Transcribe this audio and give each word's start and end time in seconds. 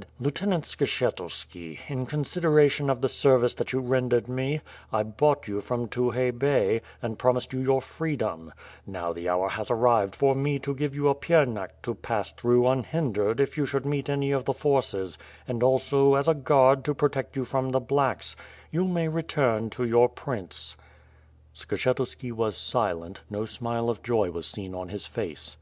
igj 0.00 0.06
"Lieutenant 0.18 0.64
Skshetuski, 0.64 1.78
in 1.88 2.06
consideration 2.06 2.88
of 2.88 3.02
the 3.02 3.08
service 3.10 3.52
that 3.52 3.74
you 3.74 3.80
rendered 3.80 4.28
me, 4.28 4.62
1 4.88 5.10
bought 5.18 5.46
you 5.46 5.60
from 5.60 5.88
Tukhay 5.88 6.30
Bey, 6.38 6.80
and 7.02 7.18
promised 7.18 7.52
you 7.52 7.60
your 7.60 7.82
freedom; 7.82 8.50
now 8.86 9.12
the 9.12 9.28
hour 9.28 9.50
has 9.50 9.70
arrived 9.70 10.14
for 10.16 10.34
me 10.34 10.58
to 10.60 10.74
give 10.74 10.94
you 10.94 11.08
a 11.08 11.14
piernach^ 11.14 11.68
to 11.82 11.94
pass 11.94 12.32
through 12.32 12.66
unhindered 12.66 13.40
if 13.40 13.58
you 13.58 13.66
should 13.66 13.84
meet 13.84 14.08
any 14.08 14.30
of 14.32 14.46
the 14.46 14.54
forces; 14.54 15.18
and 15.46 15.62
also 15.62 16.14
as 16.14 16.28
a 16.28 16.32
guard 16.34 16.82
to 16.86 16.94
protect 16.94 17.36
you 17.36 17.44
from 17.44 17.70
the 17.70 17.78
^blacks/ 17.82 18.34
You 18.70 18.86
may 18.86 19.06
return 19.06 19.68
to 19.68 19.84
your 19.84 20.08
prince/' 20.08 20.76
Skshetuski 21.54 22.32
was 22.32 22.56
silent, 22.56 23.20
no 23.28 23.44
smile 23.44 23.90
of 23.90 24.02
joy 24.02 24.30
was 24.30 24.46
seen 24.46 24.74
on 24.74 24.88
his 24.88 25.04
face. 25.04 25.58